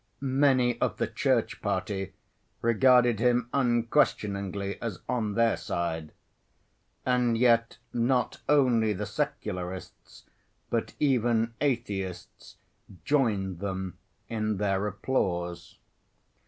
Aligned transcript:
Many 0.19 0.81
of 0.81 0.97
the 0.97 1.05
Church 1.05 1.61
party 1.61 2.13
regarded 2.63 3.19
him 3.19 3.49
unquestioningly 3.53 4.81
as 4.81 4.97
on 5.07 5.35
their 5.35 5.55
side. 5.55 6.11
And 7.05 7.37
yet 7.37 7.77
not 7.93 8.41
only 8.49 8.93
the 8.93 9.05
secularists 9.05 10.23
but 10.71 10.95
even 10.99 11.53
atheists 11.61 12.55
joined 13.05 13.59
them 13.59 13.99
in 14.27 14.57
their 14.57 14.87
applause. 14.87 15.77